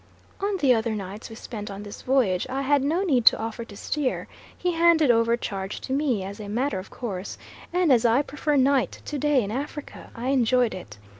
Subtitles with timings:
[0.39, 3.63] On the other nights we spent on this voyage I had no need to offer
[3.65, 4.27] to steer;
[4.57, 7.37] he handed over charge to me as a matter of course,
[7.71, 10.97] and as I prefer night to day in Africa, I enjoyed it.